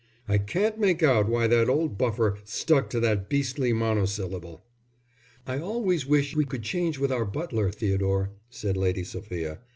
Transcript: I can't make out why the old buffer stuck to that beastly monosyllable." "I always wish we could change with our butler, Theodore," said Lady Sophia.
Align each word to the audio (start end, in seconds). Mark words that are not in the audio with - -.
I 0.27 0.39
can't 0.39 0.79
make 0.79 1.03
out 1.03 1.29
why 1.29 1.45
the 1.45 1.63
old 1.67 1.95
buffer 1.95 2.39
stuck 2.43 2.89
to 2.89 2.99
that 3.01 3.29
beastly 3.29 3.71
monosyllable." 3.71 4.63
"I 5.45 5.59
always 5.59 6.07
wish 6.07 6.35
we 6.35 6.43
could 6.43 6.63
change 6.63 6.97
with 6.97 7.11
our 7.11 7.23
butler, 7.23 7.69
Theodore," 7.69 8.31
said 8.49 8.77
Lady 8.77 9.03
Sophia. 9.03 9.59